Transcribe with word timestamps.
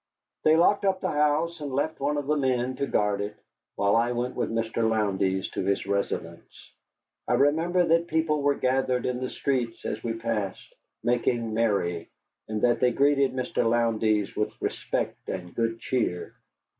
They 0.43 0.57
locked 0.57 0.83
up 0.83 0.99
the 0.99 1.11
house, 1.11 1.61
and 1.61 1.71
left 1.71 1.99
one 1.99 2.17
of 2.17 2.25
the 2.25 2.35
men 2.35 2.75
to 2.77 2.87
guard 2.87 3.21
it, 3.21 3.35
while 3.75 3.95
I 3.95 4.13
went 4.13 4.33
with 4.35 4.49
Mr. 4.49 4.89
Lowndes 4.89 5.47
to 5.51 5.63
his 5.63 5.85
residence. 5.85 6.73
I 7.27 7.33
remember 7.35 7.85
that 7.85 8.07
people 8.07 8.41
were 8.41 8.55
gathered 8.55 9.05
in 9.05 9.19
the 9.19 9.29
streets 9.29 9.85
as 9.85 10.03
we 10.03 10.13
passed, 10.13 10.73
making 11.03 11.53
merry, 11.53 12.09
and 12.47 12.63
that 12.63 12.79
they 12.79 12.89
greeted 12.91 13.33
Mr. 13.33 13.63
Lowndes 13.69 14.35
with 14.35 14.59
respect 14.59 15.29
and 15.29 15.53
good 15.53 15.79
cheer. 15.79 16.33